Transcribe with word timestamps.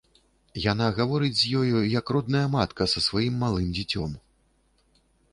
Яна 0.71 0.85
гаворыць 0.99 1.35
з 1.41 1.51
ёю, 1.59 1.77
як 1.99 2.09
родная 2.17 2.41
матка 2.55 2.87
са 2.93 3.03
сваім 3.07 3.35
малым 3.43 3.67
дзіцем. 3.75 4.17